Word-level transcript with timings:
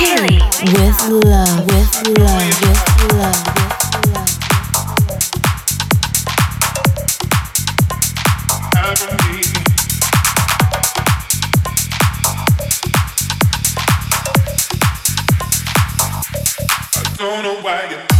From 0.00 0.24
With 0.26 1.00
love, 1.24 1.66
with 1.66 1.92
love, 2.18 2.60
with 2.62 2.82
love, 3.12 3.44
with 3.44 3.76
love. 4.14 4.30
Don't 17.18 17.42
know 17.42 17.56
why 17.60 17.78
you 17.90 18.19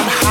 I'm 0.00 0.08
high. 0.08 0.29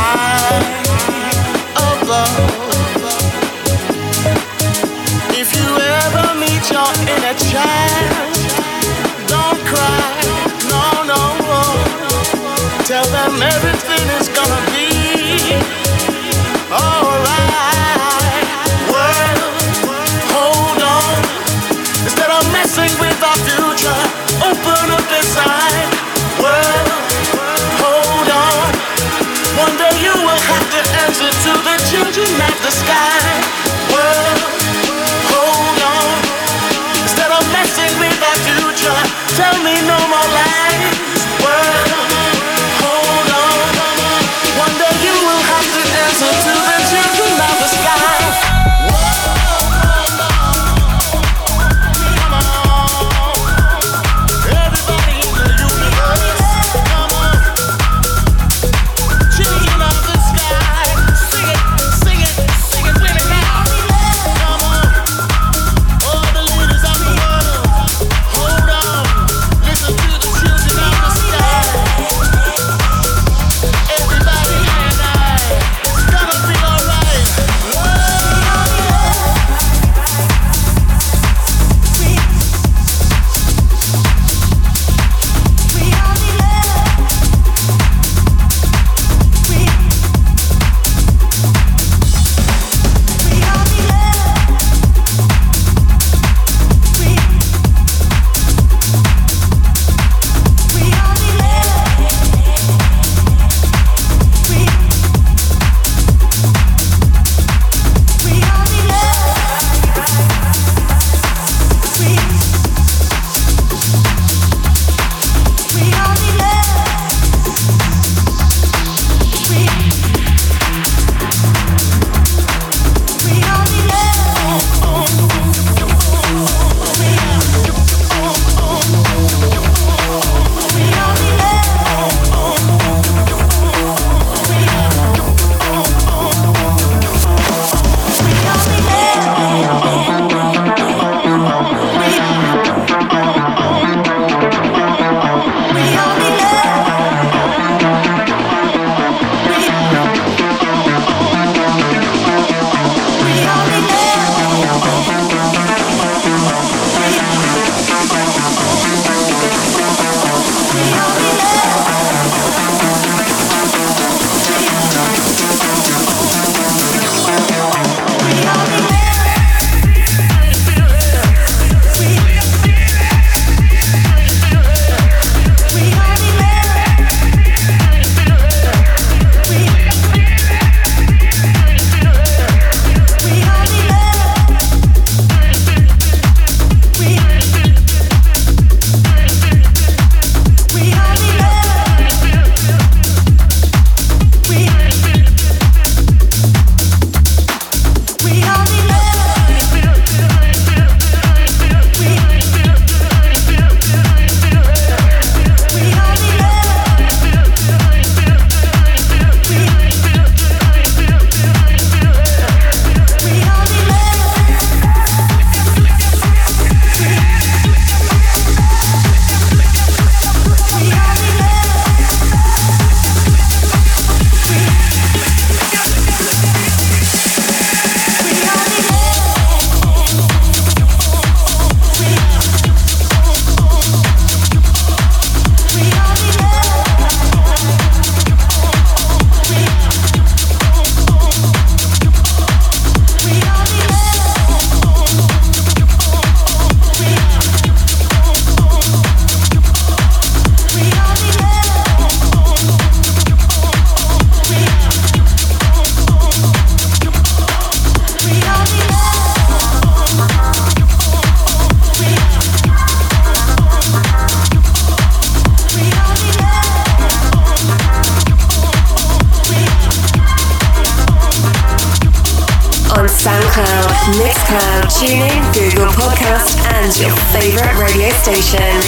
Tune 275.00 275.12
in 275.12 275.42
Google 275.54 275.88
podcast 275.94 276.60
and 276.74 277.00
your 277.00 277.16
favorite 277.32 277.74
radio 277.80 278.10
station. 278.10 278.80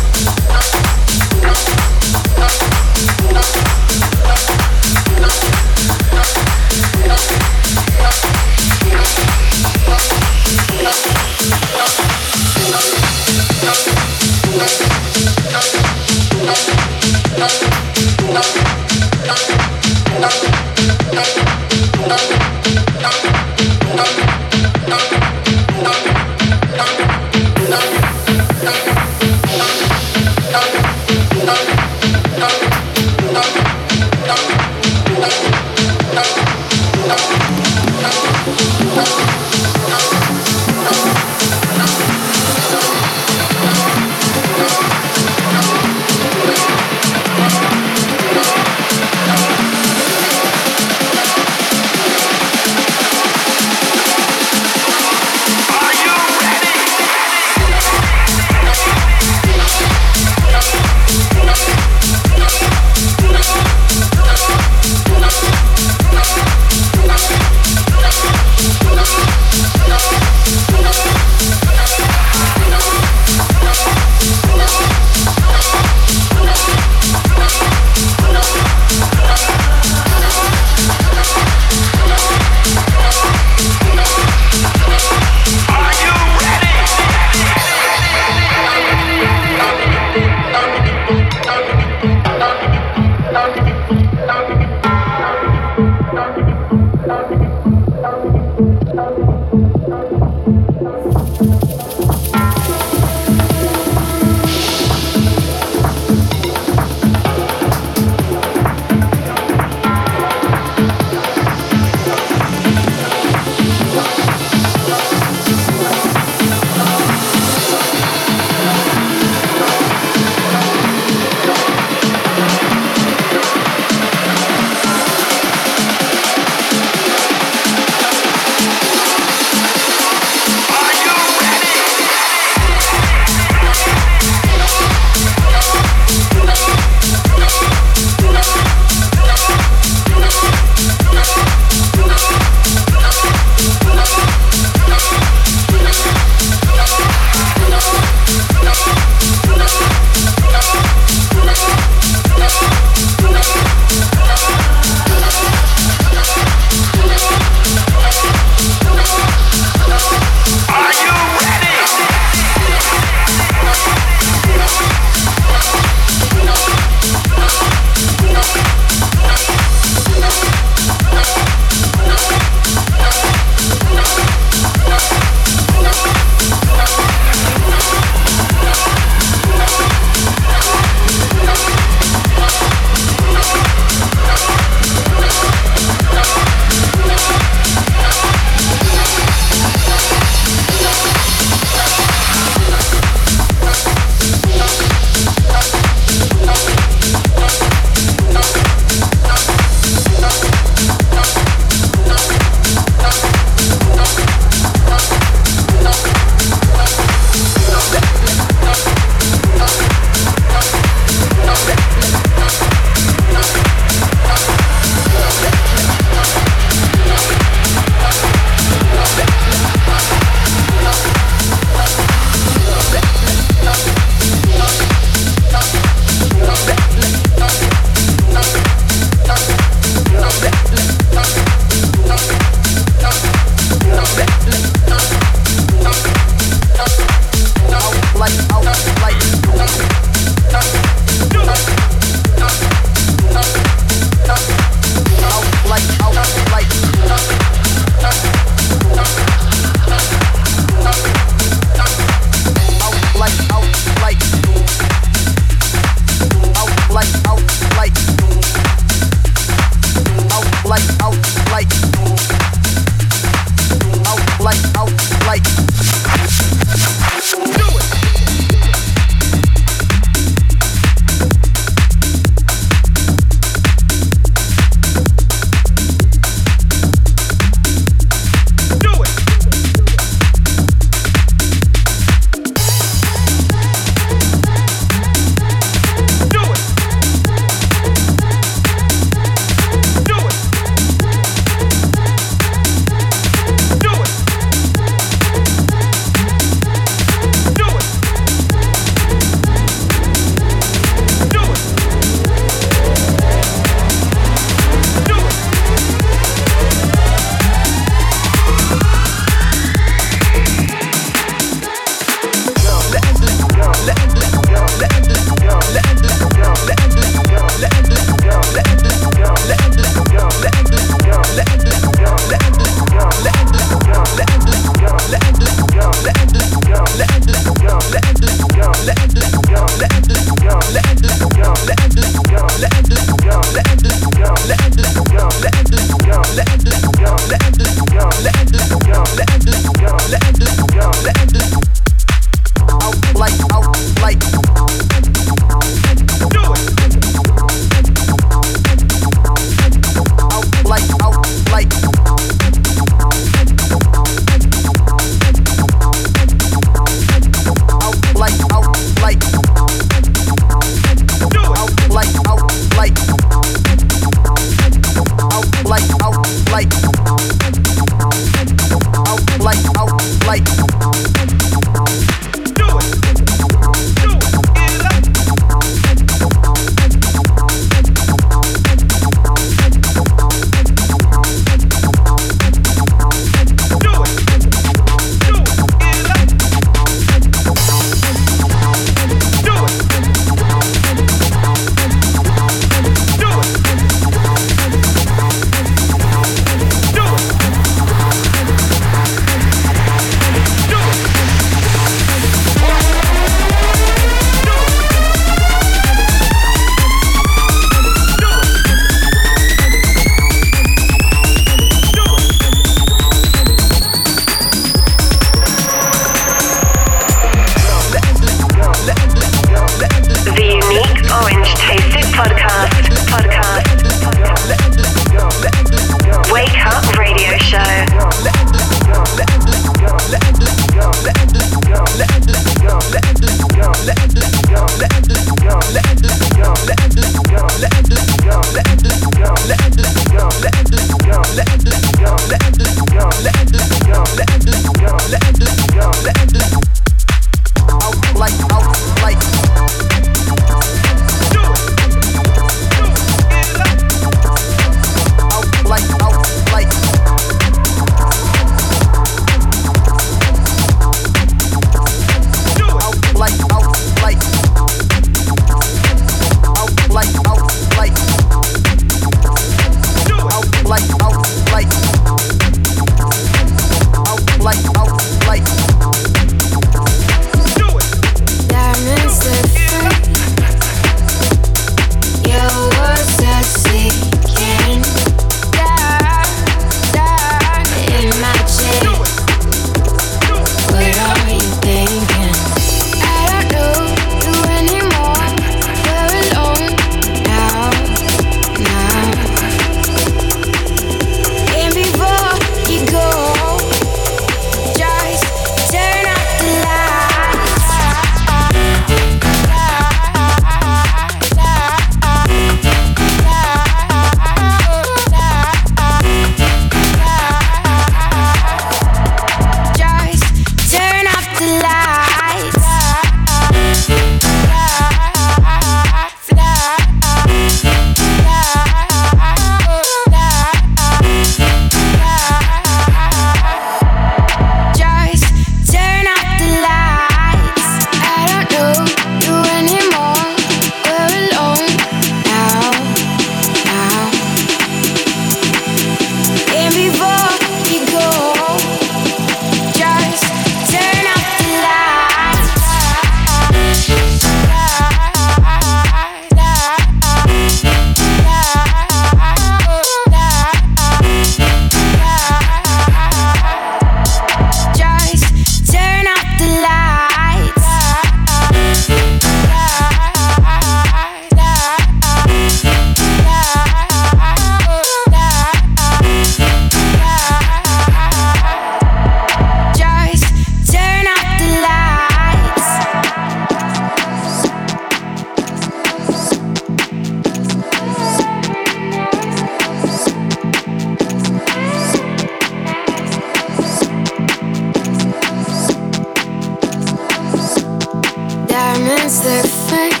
diamonds 598.56 599.20
that 599.20 599.46
fake. 599.68 600.00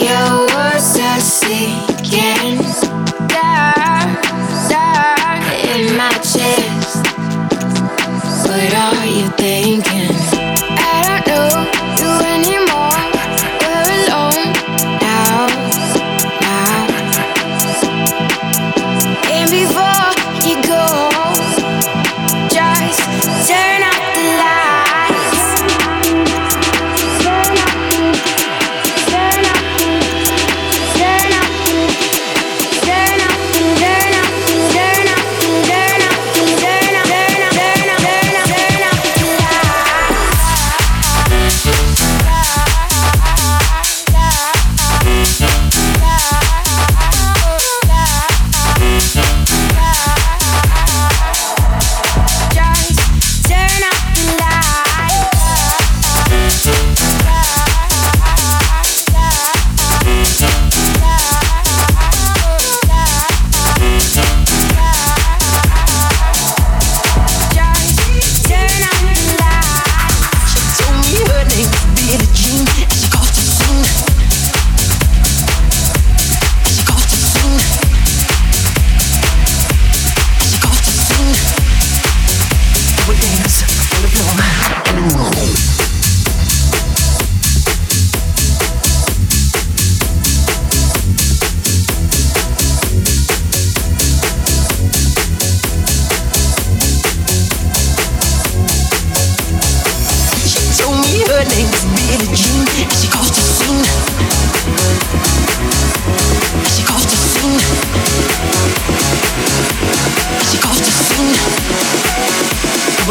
Your 0.00 0.32
words 0.54 0.96
are 1.08 1.20
sinking 1.20 2.56
dark, 3.28 4.08
dark 4.72 5.44
in 5.72 5.94
my 6.00 6.12
chest. 6.32 7.04
What 8.48 8.72
are 8.86 9.06
you 9.16 9.28
thinking? 9.36 10.01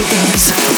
with. 0.01 0.70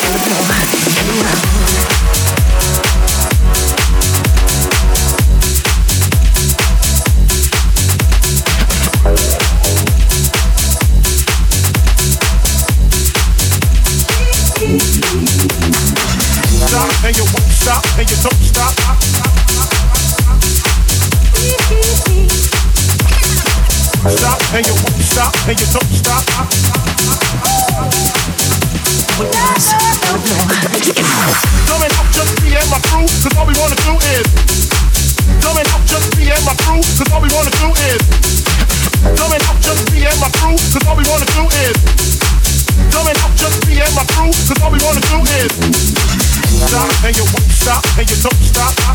stop, 47.73 47.97
and 47.97 48.09
you 48.09 48.17
don't 48.17 48.33
stop. 48.43 48.92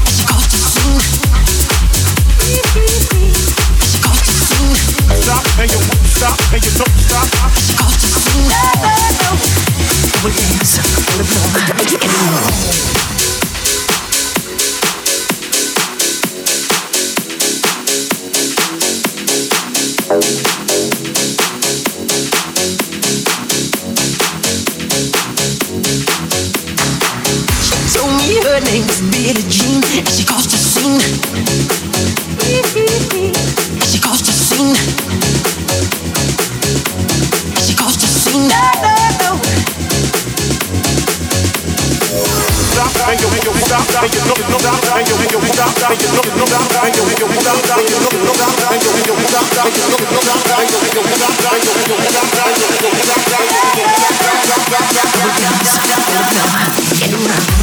Get 55.61 57.13
around. 57.13 57.58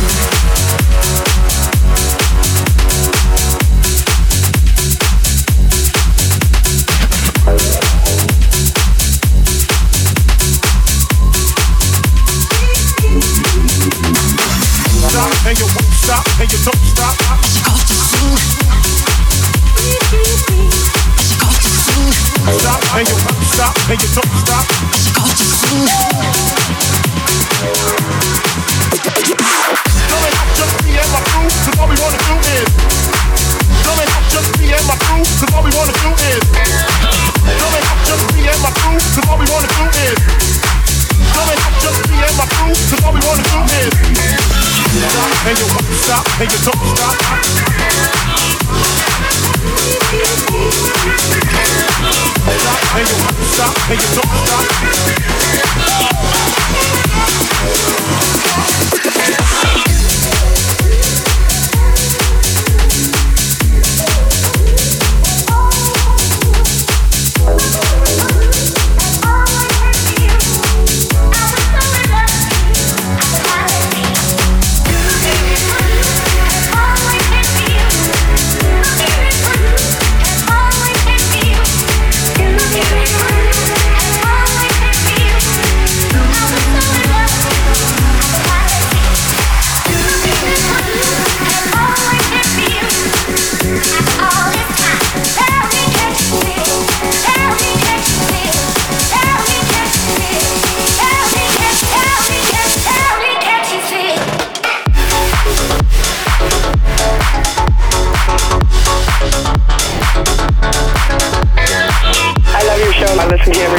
Yeah. 113.48 113.75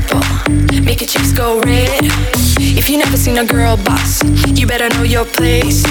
Purple, 0.00 0.22
make 0.82 1.00
your 1.00 1.08
cheeks 1.08 1.32
go 1.32 1.60
red. 1.60 2.04
If 2.58 2.88
you 2.88 2.98
never 2.98 3.16
seen 3.16 3.38
a 3.38 3.44
girl 3.44 3.76
boss, 3.76 4.22
you 4.58 4.66
better 4.66 4.88
know 4.94 5.02
your 5.02 5.24
place. 5.24 5.82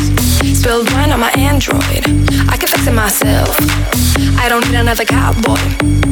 Spilled 0.60 0.92
wine 0.94 1.12
on 1.12 1.20
my 1.20 1.32
Android, 1.32 2.04
I 2.48 2.56
can 2.58 2.68
fix 2.68 2.88
it 2.88 2.94
myself. 2.94 3.56
I 4.40 4.48
don't 4.50 4.64
need 4.68 4.80
another 4.80 5.06
cowboy, 5.06 5.60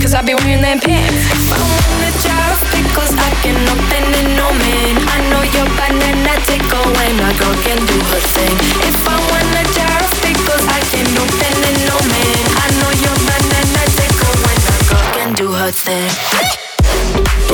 cause 0.02 0.14
I 0.14 0.22
be 0.22 0.36
wearing 0.36 0.62
them 0.62 0.80
pants. 0.80 1.24
Want 1.48 2.04
a 2.04 2.12
jar 2.24 2.48
of 2.52 2.60
pickles, 2.74 3.14
I 3.16 3.32
can 3.44 3.58
open 3.64 4.04
it, 4.20 4.28
no 4.36 4.48
man. 4.52 4.94
I 5.16 5.20
know 5.32 5.44
your 5.56 5.68
banana 5.80 6.36
tickle 6.44 6.88
when 7.00 7.16
a 7.16 7.32
girl 7.40 7.56
can 7.64 7.80
do 7.80 7.98
her 8.12 8.24
thing. 8.36 8.56
If 8.92 9.00
I 9.08 9.18
want 9.32 9.50
a 9.56 9.64
jar 9.72 9.98
of 10.04 10.12
pickles, 10.20 10.66
I 10.68 10.82
can 10.92 11.08
open 11.16 11.56
it, 11.70 11.78
no 11.88 11.98
man. 12.12 12.44
I 12.60 12.68
know 12.80 12.92
your 13.04 13.18
banana 13.24 13.84
tickle 13.96 14.36
when 14.44 14.60
a 14.74 14.78
girl 14.90 15.06
can 15.16 15.30
do 15.34 15.48
her 15.52 15.72
thing. 15.72 16.65
Bye. 17.06 17.46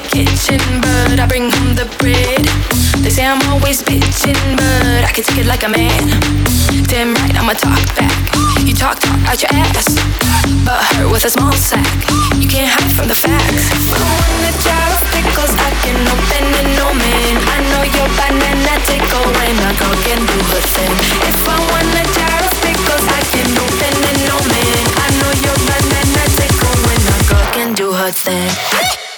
The 0.00 0.08
kitchen, 0.08 0.60
but 0.80 1.18
I 1.18 1.26
bring 1.26 1.50
home 1.50 1.74
the 1.74 1.86
bread. 1.98 2.44
They 3.02 3.10
say 3.10 3.24
I'm 3.24 3.40
always 3.50 3.82
bitching, 3.82 4.38
but 4.56 5.04
I 5.04 5.10
can 5.12 5.24
take 5.24 5.44
it 5.44 5.46
like 5.46 5.62
a 5.64 5.68
man. 5.68 6.08
Damn 6.86 7.14
right, 7.14 7.34
I'ma 7.36 7.52
talk 7.54 7.80
back. 7.96 8.12
You 8.64 8.74
talk, 8.74 9.00
talk 9.00 9.20
out 9.28 9.40
your 9.42 9.52
ass, 9.52 9.88
but 10.64 10.78
hurt 10.94 11.10
with 11.10 11.24
a 11.24 11.30
small 11.30 11.52
sack. 11.52 11.86
You 12.38 12.48
can't 12.48 12.70
hide 12.70 12.92
from 12.92 13.08
the 13.08 13.14
facts. 13.14 13.72
I 13.72 13.98
want 13.98 14.48
a 14.48 14.52
jar 14.62 14.88
of 14.94 15.02
pickles, 15.12 15.52
I 15.56 15.70
can 15.84 15.98
open 16.06 16.44
it, 16.60 16.68
no 16.76 16.86
man. 16.92 17.34
I 17.40 17.58
know 17.72 17.84
your 17.84 18.08
banana 18.16 18.74
tickle 18.86 19.26
when 19.36 19.56
a 19.64 19.70
girl 19.80 19.96
can 20.06 20.20
do 20.22 20.38
her 20.54 20.62
thing. 20.76 20.94
If 21.28 21.40
I 21.48 21.56
want 21.72 21.92
a 21.98 22.04
jar 22.14 22.40
of 22.46 22.54
pickles, 22.62 23.04
I 23.10 23.22
can 23.32 23.48
open 23.58 23.94
it, 24.06 24.18
no 24.28 24.36
man. 24.48 24.82
I 25.02 25.08
know 25.18 25.32
your 25.44 25.58
banana 25.66 26.24
tickle 26.36 26.76
when 26.88 27.00
a 27.00 27.18
girl 27.28 27.46
can 27.52 27.70
do 27.74 27.92
her 27.92 28.12
thing. 28.12 29.09